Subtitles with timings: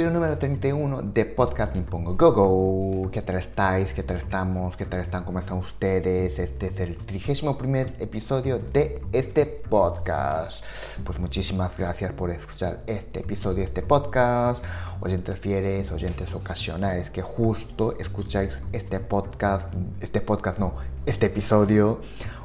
[0.00, 3.10] Episodio número 31 de Podcast Nippongo Go Go.
[3.10, 3.92] ¿Qué tal estáis?
[3.92, 4.74] ¿Qué tal estamos?
[4.74, 5.24] ¿Qué tal están?
[5.24, 6.38] ¿Cómo están ustedes?
[6.38, 10.64] Este es el 31 primer episodio de este podcast.
[11.04, 14.64] Pues muchísimas gracias por escuchar este episodio, este podcast.
[15.02, 19.66] Oyentes fieles, oyentes ocasionales que justo escucháis este podcast,
[20.00, 22.00] este podcast no, este episodio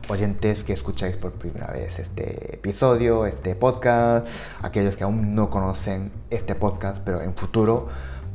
[0.10, 4.28] oyentes que escucháis por primera vez este episodio, este podcast,
[4.62, 7.88] aquellos que aún no conocen este podcast, pero en futuro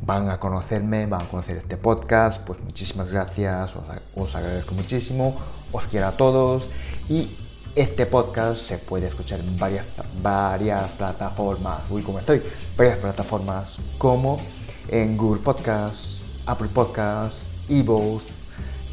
[0.02, 3.72] van a conocerme, van a conocer este podcast, pues muchísimas gracias,
[4.16, 5.36] os, agradezco muchísimo,
[5.72, 6.68] os quiero a todos
[7.08, 7.36] y
[7.74, 9.86] este podcast se puede escuchar en varias,
[10.22, 12.42] varias plataformas, uy, ¿cómo estoy?
[12.76, 14.36] Varias plataformas como
[14.88, 18.24] en Google Podcasts, Apple Podcasts, Evox,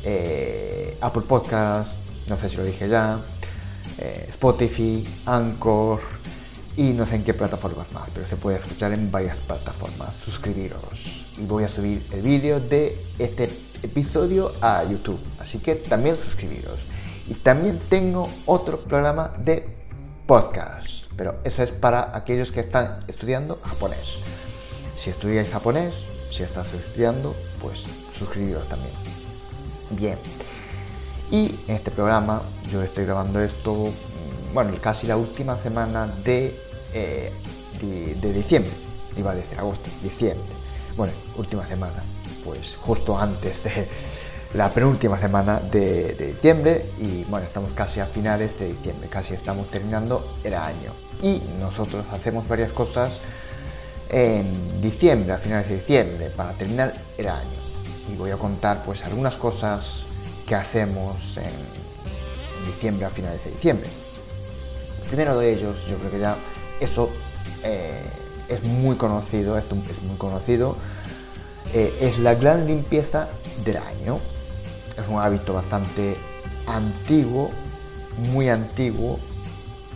[0.03, 3.21] eh, Apple Podcasts, no sé si lo dije ya,
[3.97, 5.99] eh, Spotify, Anchor
[6.75, 10.15] y no sé en qué plataformas más, pero se puede escuchar en varias plataformas.
[10.15, 13.45] Suscribiros y voy a subir el vídeo de este
[13.81, 16.79] episodio a YouTube, así que también suscribiros.
[17.27, 19.67] Y también tengo otro programa de
[20.25, 24.19] podcast, pero ese es para aquellos que están estudiando japonés.
[24.95, 25.95] Si estudiáis japonés,
[26.31, 28.93] si estás estudiando, pues suscribiros también.
[29.91, 30.19] Bien.
[31.29, 36.57] Y en este programa yo estoy grabando esto, mm, bueno, casi la última semana de,
[36.93, 37.33] eh,
[37.81, 38.71] de, de, diciembre,
[39.17, 40.47] iba a decir agosto, diciembre.
[40.95, 42.03] Bueno, última semana,
[42.45, 43.87] pues justo antes de
[44.53, 49.33] la penúltima semana de, de, diciembre y bueno, estamos casi a finales de diciembre, casi
[49.33, 50.93] estamos terminando el año.
[51.21, 53.19] Y nosotros hacemos varias cosas
[54.09, 57.59] en diciembre, a finales de diciembre, para terminar el año.
[58.11, 60.05] Y voy a contar pues algunas cosas
[60.47, 63.89] que hacemos en diciembre, a finales de diciembre.
[65.03, 66.37] El primero de ellos, yo creo que ya
[66.79, 67.09] eso
[67.63, 68.01] eh,
[68.47, 70.77] es muy conocido, esto es muy conocido,
[71.73, 73.27] eh, es la gran limpieza
[73.63, 74.19] del año.
[74.97, 76.15] Es un hábito bastante
[76.65, 77.51] antiguo,
[78.31, 79.19] muy antiguo,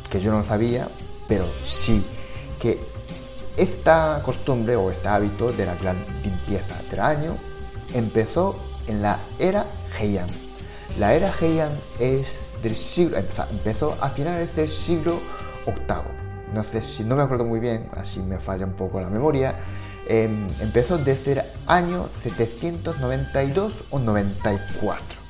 [0.09, 0.89] que yo no sabía,
[1.27, 2.05] pero sí
[2.59, 2.79] que
[3.57, 7.37] esta costumbre o este hábito de la gran limpieza del año
[7.93, 8.55] empezó
[8.87, 9.65] en la era
[9.99, 10.27] Heian.
[10.99, 13.17] La era Heian es del siglo,
[13.49, 15.19] empezó a finales del siglo
[15.65, 16.53] VIII.
[16.53, 19.55] No sé si no me acuerdo muy bien, así me falla un poco la memoria.
[20.07, 20.29] Eh,
[20.59, 25.21] empezó desde el año 792 o 94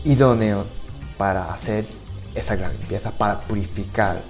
[0.04, 0.64] idóneo
[1.18, 1.86] para hacer
[2.34, 4.22] esa gran limpieza, para purificar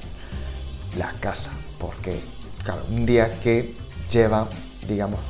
[0.97, 1.51] la casa.
[1.79, 2.21] Porque,
[2.65, 3.77] claro, un día que
[4.11, 4.49] lleva,
[4.89, 5.21] digamos,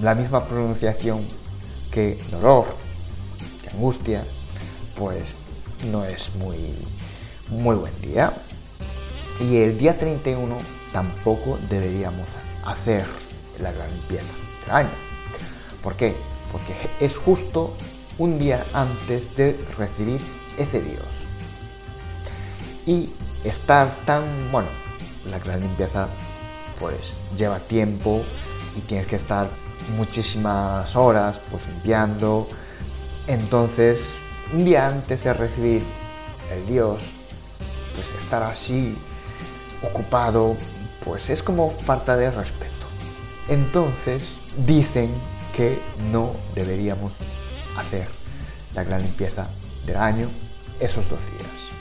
[0.00, 1.26] la misma pronunciación
[1.92, 2.66] que dolor,
[3.62, 4.24] que angustia,
[4.96, 5.34] pues
[5.90, 6.74] no es muy,
[7.48, 8.32] muy buen día.
[9.40, 10.56] Y el día 31
[10.92, 12.28] tampoco deberíamos
[12.64, 13.06] hacer
[13.58, 14.32] la gran limpieza
[14.64, 14.90] del año.
[15.82, 16.14] ¿Por qué?
[16.52, 17.74] porque es justo
[18.18, 20.20] un día antes de recibir
[20.58, 21.06] ese Dios.
[22.84, 23.10] Y
[23.42, 24.68] estar tan, bueno,
[25.30, 26.08] la gran limpieza
[26.78, 28.22] pues lleva tiempo
[28.76, 29.48] y tienes que estar
[29.90, 32.48] muchísimas horas pues limpiando.
[33.26, 34.00] Entonces,
[34.52, 35.82] un día antes de recibir
[36.52, 37.02] el Dios,
[37.94, 38.96] pues estar así
[39.82, 40.56] ocupado,
[41.04, 42.72] pues es como falta de respeto.
[43.48, 44.24] Entonces,
[44.66, 45.12] dicen
[45.54, 45.80] que
[46.10, 47.12] no deberíamos
[47.76, 48.08] hacer
[48.74, 49.48] la gran limpieza
[49.86, 50.28] del año
[50.80, 51.72] esos dos días.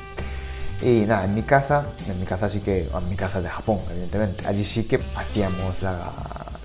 [0.82, 3.80] Y nada, en mi casa, en mi casa sí que, en mi casa de Japón,
[3.92, 6.12] evidentemente, allí sí que hacíamos la,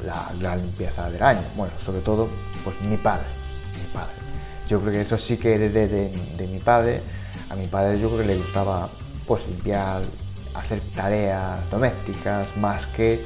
[0.04, 1.42] la, limpieza del año.
[1.56, 2.28] Bueno, sobre todo,
[2.64, 3.26] pues mi padre,
[3.74, 4.14] mi padre.
[4.68, 7.02] Yo creo que eso sí que heredé de, mi padre.
[7.50, 8.88] A mi padre yo creo que le gustaba,
[9.26, 10.02] pues, limpiar,
[10.54, 13.24] hacer tareas domésticas más que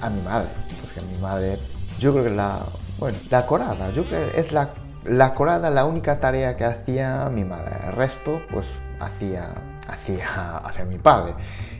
[0.00, 0.48] a mi madre.
[0.80, 1.58] Pues que a mi madre,
[1.98, 2.60] yo creo que la,
[2.98, 4.70] bueno, la corada, yo creo que es la,
[5.04, 7.76] la corada la única tarea que hacía mi madre.
[7.86, 8.66] El resto, pues,
[8.98, 9.54] hacía
[9.88, 11.34] hacia, hacia mi padre.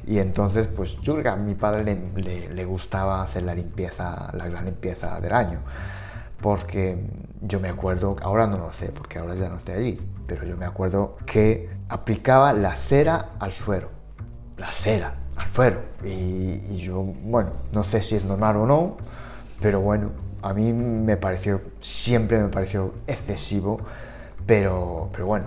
[0.06, 4.30] Y entonces, pues yo creo que a mi padre le, le, gustaba hacer la limpieza,
[4.34, 5.60] la gran limpieza del año.
[6.40, 6.98] Porque
[7.40, 10.56] yo me acuerdo, ahora no lo sé, porque ahora ya no estoy allí, pero yo
[10.56, 13.90] me acuerdo que aplicaba la cera al suero.
[14.56, 15.80] La cera al suero.
[16.04, 18.96] Y, yo, bueno, no sé si es normal o no,
[19.60, 20.10] pero bueno,
[20.42, 23.80] a mí me pareció, siempre me pareció excesivo,
[24.44, 25.46] pero, pero bueno,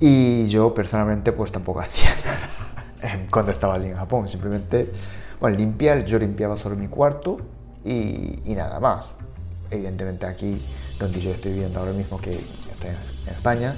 [0.00, 2.61] y yo personalmente pues tampoco hacía nada
[3.30, 4.28] cuando estaba allí en Japón.
[4.28, 4.90] Simplemente,
[5.40, 7.38] bueno, limpiar, yo limpiaba solo mi cuarto
[7.84, 9.06] y, nada más.
[9.70, 10.60] Evidentemente aquí,
[10.98, 12.90] donde yo estoy viviendo ahora mismo, que estoy
[13.26, 13.74] en España,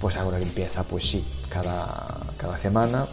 [0.00, 3.06] pues hago la limpieza, pues sí, cada, cada semana.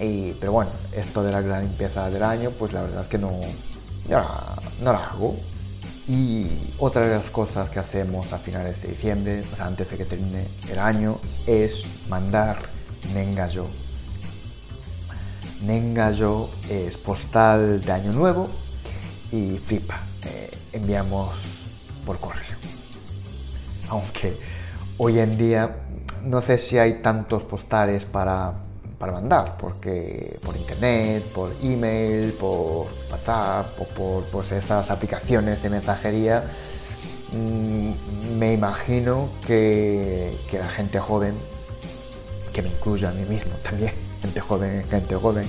[0.00, 3.18] Y, pero bueno, esto de la gran limpieza del año, pues la verdad es que
[3.18, 3.38] no,
[4.82, 5.36] no la hago.
[6.08, 9.98] Y otra de las cosas que hacemos a finales de diciembre, o sea, antes de
[9.98, 12.58] que termine el año, es mandar
[13.14, 13.66] Nengayo.
[15.62, 18.48] Nengayo es postal de año nuevo
[19.30, 21.36] y flipa, eh, enviamos
[22.04, 22.56] por correo.
[23.88, 24.38] Aunque
[24.98, 25.76] hoy en día
[26.24, 28.54] no sé si hay tantos postales para
[29.02, 35.70] para mandar, porque por internet, por email, por WhatsApp o por pues, esas aplicaciones de
[35.70, 36.44] mensajería,
[37.32, 41.34] mm, me imagino que, que, la gente joven,
[42.52, 43.92] que me incluye a mí mismo también,
[44.22, 45.44] gente joven, gente joven,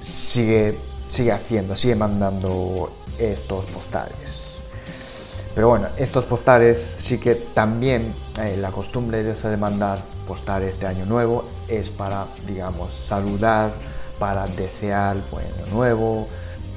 [0.00, 0.78] sigue,
[1.08, 4.46] sigue haciendo, sigue mandando estos postales.
[5.54, 10.62] Pero bueno, estos postales sí que también eh, la costumbre de eso de mandar postar
[10.62, 13.72] este año nuevo es para, digamos, saludar,
[14.18, 16.28] para desear buen año nuevo.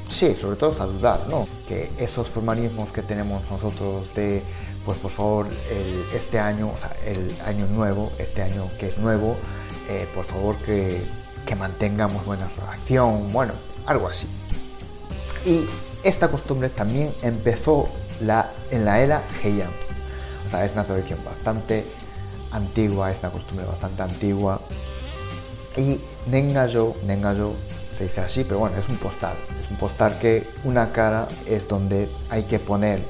[0.07, 1.47] Sí, sobre todo saludar, ¿no?
[1.67, 4.41] Que esos formalismos que tenemos nosotros de,
[4.85, 5.47] pues por favor,
[6.15, 9.35] este año, o sea, el año nuevo, este año que es nuevo,
[9.89, 11.03] eh, por favor que,
[11.45, 13.53] que mantengamos buena relación, bueno,
[13.85, 14.27] algo así.
[15.45, 15.65] Y
[16.03, 17.89] esta costumbre también empezó
[18.21, 19.71] la, en la era Heian.
[20.45, 21.85] O sea, es una tradición bastante
[22.51, 24.61] antigua, es una costumbre bastante antigua.
[25.75, 27.53] Y Nengayo, Nengayo
[27.97, 29.37] se dice así, pero bueno, es un postal.
[29.59, 33.03] Es un postal que una cara es donde hay que poner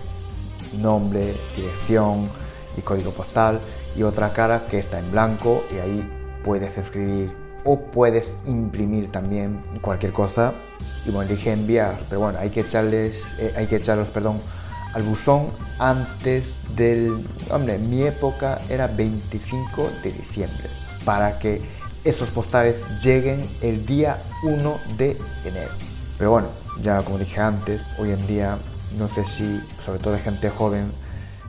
[0.73, 2.29] nombre, dirección
[2.77, 3.59] y código postal
[3.95, 7.31] y otra cara que está en blanco y ahí puedes escribir
[7.65, 10.53] o puedes imprimir también cualquier cosa
[11.05, 14.39] y bueno, dije enviar, pero bueno, hay que echarles, eh, hay que echarlos, perdón,
[14.93, 17.27] al buzón antes del...
[17.51, 20.69] Hombre, mi época era 25 de diciembre,
[21.05, 21.61] para que
[22.03, 25.71] esos postales lleguen el día 1 de enero.
[26.17, 26.47] Pero bueno,
[26.81, 28.57] ya como dije antes, hoy en día
[28.97, 30.91] no sé si, sobre todo de gente joven,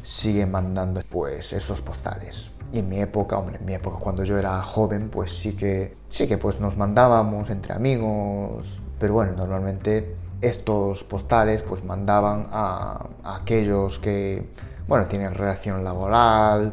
[0.03, 2.50] sigue mandando pues esos postales.
[2.73, 5.97] Y en mi época, hombre, en mi época cuando yo era joven, pues sí que,
[6.09, 13.07] sí que pues nos mandábamos entre amigos, pero bueno, normalmente estos postales pues mandaban a,
[13.25, 14.49] aquellos que
[14.87, 16.73] bueno tienen relación laboral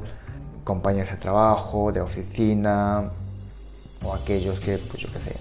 [0.63, 3.11] compañeros de trabajo de oficina
[4.03, 5.35] o aquellos que pues yo qué sé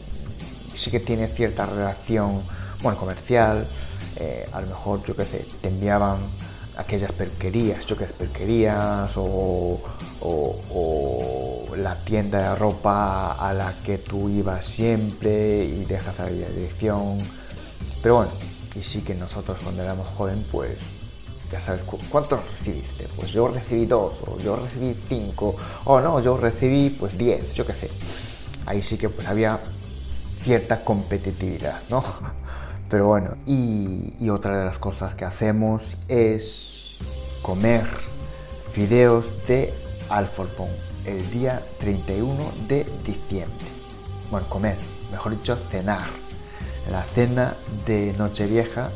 [0.74, 2.42] sí que tienen cierta relación
[2.82, 3.68] bueno comercial
[4.16, 6.30] eh, a lo mejor yo qué sé te enviaban
[6.76, 9.80] aquellas perquerías sé perquerías o,
[10.20, 16.48] o, la tienda de ropa a la que tú ibas siempre y dejas ahí la
[16.48, 17.18] dirección
[18.06, 18.30] pero bueno,
[18.76, 20.78] y sí que nosotros cuando éramos joven, pues
[21.50, 23.08] ya sabes, ¿cuántos recibiste?
[23.16, 27.66] Pues yo recibí dos, o yo recibí cinco, o no, yo recibí pues diez, yo
[27.66, 27.90] qué sé.
[28.64, 29.58] Ahí sí que pues había
[30.40, 32.04] cierta competitividad, ¿no?
[32.88, 36.98] Pero bueno, y, otra de las cosas que hacemos es
[37.42, 37.86] comer
[38.70, 39.74] fideos de
[40.08, 40.68] alforfón
[41.04, 42.36] el día 31
[42.68, 43.66] de diciembre.
[44.30, 44.76] Bueno, comer,
[45.10, 46.06] mejor dicho, cenar.
[46.86, 48.90] En la cena de Nochevieja,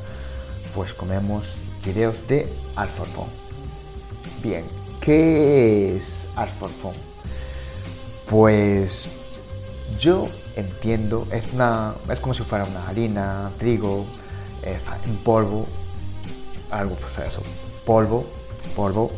[0.74, 1.44] pues comemos
[1.80, 3.28] fideos de alforfón.
[4.42, 4.64] Bien,
[5.00, 6.94] ¿qué es alforfón?
[8.28, 9.08] Pues
[9.98, 14.06] yo entiendo, es, una, es como si fuera una harina, trigo,
[14.62, 15.66] es un polvo,
[16.70, 17.42] algo pues eso,
[17.84, 18.26] polvo,
[18.76, 19.10] polvo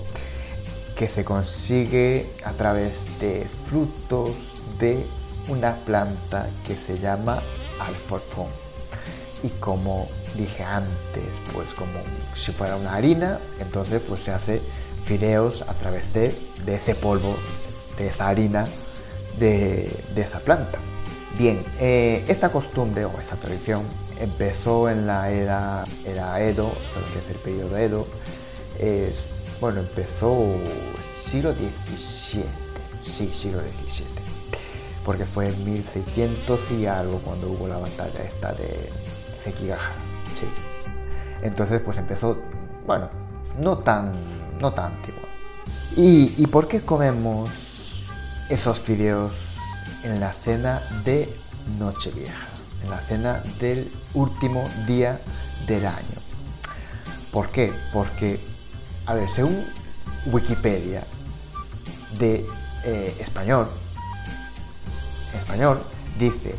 [0.97, 4.31] que se consigue a través de frutos
[4.79, 5.07] de
[5.49, 7.43] una planta que se llama
[7.81, 8.49] alforfón.
[9.43, 12.01] Y como dije antes, pues como
[12.35, 14.63] si fuera una harina, entonces pues se hace
[15.05, 16.35] fideos a través de,
[16.67, 17.37] ese polvo,
[17.99, 18.65] de esa harina,
[19.39, 20.79] de, esa planta.
[21.39, 23.85] Bien, eh, esta costumbre o esa tradición
[24.21, 26.73] empezó en la era, era Edo,
[27.13, 28.07] que es el periodo Edo.
[29.63, 30.57] Bueno, empezó
[31.01, 32.45] siglo XVII,
[33.05, 34.07] sí, siglo XVII,
[35.05, 38.91] porque fue en 1600 y algo cuando hubo la batalla esta de
[39.45, 39.95] Sekigahara,
[40.35, 40.47] sí.
[41.43, 42.39] Entonces, pues empezó,
[42.87, 43.09] bueno,
[43.63, 44.13] no tan,
[44.61, 45.23] no tan antiguo.
[45.97, 47.49] ¿Y, ¿Y por qué comemos
[48.49, 49.52] esos fideos
[50.03, 51.35] en la cena de
[51.79, 52.49] Nochevieja?
[52.83, 55.21] En la cena del último día
[55.67, 56.19] del año.
[57.31, 57.73] ¿Por qué?
[57.93, 58.41] Porque,
[59.07, 59.65] a ver, según
[60.27, 61.05] Wikipedia
[62.19, 62.47] de
[62.85, 63.69] eh, español,
[65.35, 65.83] español,
[66.19, 66.57] dice,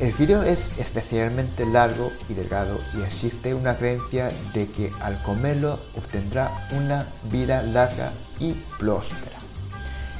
[0.00, 5.80] el fideo es especialmente largo y delgado y existe una creencia de que al comerlo
[5.96, 9.45] obtendrá una vida larga y próspera.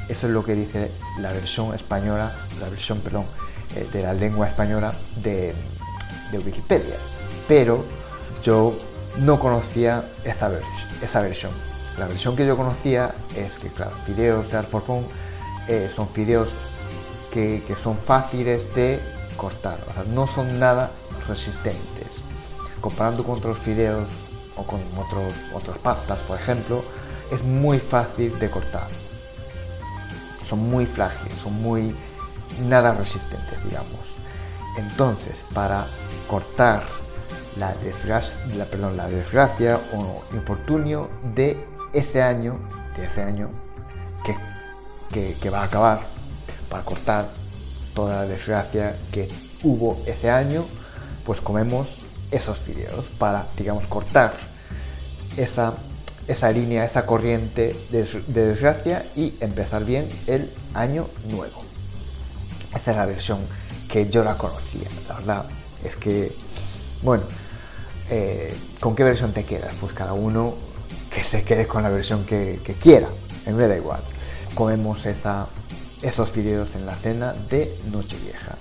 [0.08, 3.26] Eso es lo que dice la versión española, la versión, perdón,
[3.74, 5.54] eh, de la lengua española de,
[6.44, 6.96] Wikipedia.
[7.48, 7.84] Pero
[8.42, 8.76] yo
[9.18, 10.48] no conocía esa,
[11.20, 11.52] versión.
[11.98, 15.06] La versión que yo conocía es que, claro, fideos de alforfón
[15.66, 16.50] eh, son fideos
[17.32, 19.00] que, que son fáciles de
[19.36, 20.90] cortar, o sea, no son nada
[21.26, 22.08] resistentes.
[22.80, 24.08] Comparando con otros fideos
[24.56, 26.84] o con otros, otras pastas, por ejemplo,
[27.30, 28.88] es muy fácil de cortar.
[30.48, 31.94] Son muy frágiles, son muy
[32.60, 34.16] nada resistentes, digamos.
[34.76, 35.88] Entonces, para
[36.28, 36.82] cortar
[37.58, 42.58] la desgracia, la, perdón, la desgracia o infortunio de ese año,
[42.96, 43.50] de ese año
[44.24, 44.36] que,
[45.12, 46.00] que, que va a acabar,
[46.68, 47.28] para cortar
[47.94, 49.28] toda la desgracia que
[49.62, 50.66] hubo ese año,
[51.24, 51.96] pues comemos
[52.30, 54.34] esos fideos para, digamos, cortar
[55.36, 55.74] esa,
[56.28, 61.58] esa línea, esa corriente de, desgracia y empezar bien el año nuevo.
[62.74, 63.40] Esa es la versión
[63.88, 65.46] que yo la conocía, la verdad.
[65.84, 66.36] Es que,
[67.02, 67.24] bueno,
[68.10, 69.72] eh, ¿con qué versión te quedas?
[69.80, 70.54] Pues cada uno
[71.10, 73.08] que se quede con la versión que, quiera,
[73.46, 74.00] mí me da igual.
[74.54, 75.46] Comemos esa,
[76.02, 78.56] esos fideos en la cena de Nochevieja.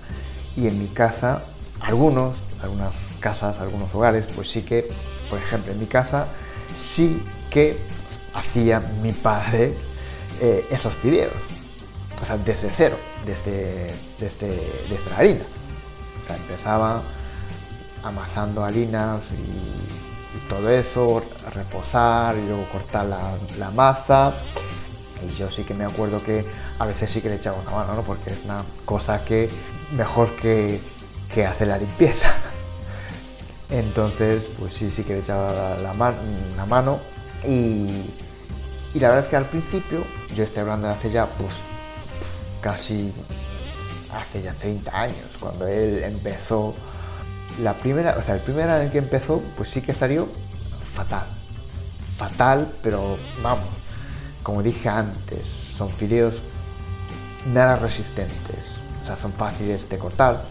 [0.56, 1.44] Y en mi casa,
[1.82, 4.88] algunos, algunas casas, algunos hogares, pues sí que,
[5.30, 6.28] por ejemplo, en mi casa
[6.76, 7.22] sí
[7.56, 7.80] que
[8.34, 9.74] hacía mi padre
[10.42, 11.32] eh, esos fideos.
[12.22, 13.88] O sea, desde cero, desde,
[14.20, 14.50] desde,
[14.90, 15.46] desde la harina.
[16.22, 17.02] O sea, empezaba
[18.04, 19.96] amasando harinas y,
[20.50, 24.36] todo eso, reposar y luego cortar la, la masa
[25.22, 26.46] y yo sí que me acuerdo que
[26.78, 28.02] a veces sí que le echaba una mano, ¿no?
[28.04, 29.50] Porque es una cosa que
[29.92, 30.82] mejor que,
[31.34, 32.34] que hacer la limpieza.
[33.70, 37.00] Entonces, pues sí, sí que le echaba la, la, mano.
[37.48, 38.12] Y,
[38.94, 41.54] la verdad es que al principio, yo estoy hablando de hace ya, pues
[42.62, 43.12] casi
[44.14, 46.74] hace ya 30 años, cuando él empezó.
[47.62, 50.28] La primera, o sea, el primer año que empezó, pues sí que salió
[50.94, 51.26] fatal.
[52.18, 53.68] Fatal, pero vamos,
[54.44, 55.48] como dije antes,
[55.78, 56.42] son fideos
[57.54, 58.72] nada resistentes,
[59.04, 60.44] o sea, son fáciles de cortar.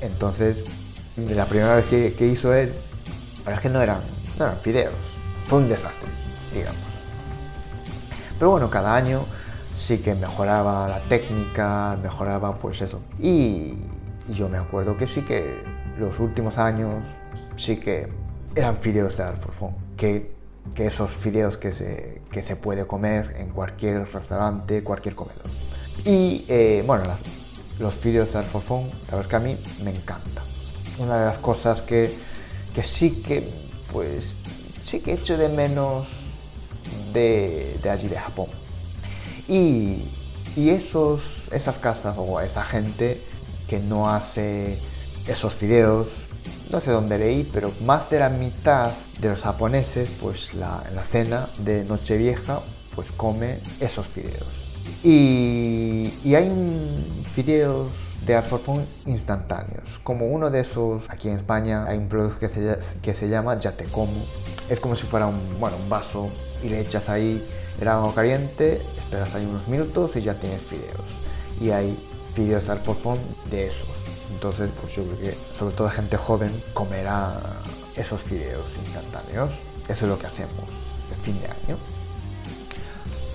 [0.00, 0.64] Entonces,
[1.16, 2.74] la primera vez que, hizo él,
[3.38, 4.02] la verdad es que no eran,
[4.38, 5.11] no eran fideos,
[5.44, 6.08] fue un desastre,
[6.52, 6.80] digamos.
[8.38, 9.24] Pero bueno, cada año
[9.72, 13.00] sí que mejoraba la técnica, mejoraba pues eso.
[13.18, 13.74] Y,
[14.28, 15.62] yo me acuerdo que sí que
[15.98, 17.02] los últimos años
[17.56, 18.08] sí que
[18.54, 20.30] eran fideos de alforfón, que
[20.74, 25.44] que esos fideos que se, que se puede comer en cualquier restaurante, cualquier comedor.
[26.04, 27.04] Y eh, bueno,
[27.78, 30.42] los fideos de alforfón, la verdad es que a mí me encanta.
[30.98, 32.14] Una de las cosas que,
[32.74, 33.52] que sí que,
[33.92, 34.34] pues,
[34.82, 36.08] sí que echo de menos
[37.12, 38.48] de, de allí de Japón.
[39.48, 40.08] Y,
[40.56, 43.22] y esos, esas casas o esa gente
[43.68, 44.78] que no hace
[45.26, 46.08] esos fideos
[46.72, 50.96] no sé dónde leí, pero más de la mitad de los japoneses, pues la, en
[50.96, 52.60] la cena de Nochevieja,
[52.94, 54.48] pues come esos fideos.
[55.04, 56.50] Y, y hay
[57.34, 57.90] fideos
[58.26, 60.00] de alforfón instantáneos.
[60.04, 63.58] Como uno de esos, aquí en España hay un producto que se, que se llama
[63.90, 64.12] como
[64.68, 66.28] Es como si fuera un, bueno, un vaso
[66.62, 67.44] y le echas ahí
[67.80, 71.18] el agua caliente, esperas ahí unos minutos y ya tienes fideos.
[71.60, 71.98] Y hay
[72.34, 73.18] fideos de alforfón
[73.50, 73.88] de esos.
[74.30, 77.40] Entonces, pues yo creo que sobre todo gente joven comerá
[77.96, 79.52] esos fideos instantáneos.
[79.88, 80.68] Eso es lo que hacemos
[81.10, 82.01] el fin de año.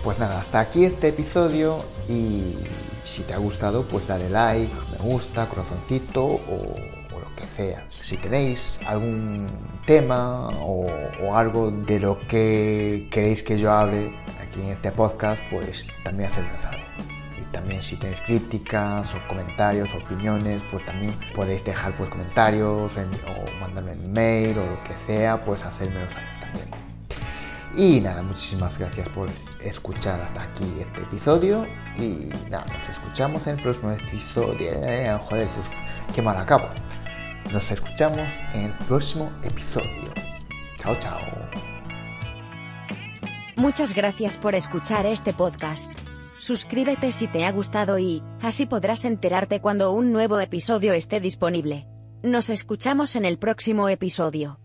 [0.08, 2.56] Pues nada, hasta aquí este episodio y
[3.04, 6.76] si te ha gustado, pues dale like, me gusta, corazoncito o,
[7.12, 7.86] lo que sea.
[7.90, 9.48] Si tenéis algún
[9.86, 10.88] tema o,
[11.36, 16.58] algo de lo que queréis que yo hable aquí en este podcast, pues también hacedme
[16.58, 16.86] saber.
[17.38, 23.60] Y también si tenéis críticas o comentarios, opiniones, pues también podéis dejar pues comentarios o
[23.60, 26.87] mandarme un mail o lo que sea, pues hacérmelo saber también.
[27.76, 29.30] Y nada, muchísimas gracias por
[29.62, 31.66] escuchar hasta aquí este episodio.
[31.98, 34.72] Y nada, nos escuchamos en el próximo episodio.
[34.72, 35.68] Eh, joder, pues
[36.16, 36.70] qué mal acabo.
[37.52, 40.14] Nos escuchamos en el próximo episodio.
[40.78, 41.20] Chao, chao.
[43.56, 45.92] Muchas gracias por escuchar este podcast.
[46.38, 51.88] Suscríbete si te ha gustado y, así podrás enterarte cuando un nuevo episodio esté disponible.
[52.22, 54.60] Nos escuchamos en el próximo episodio.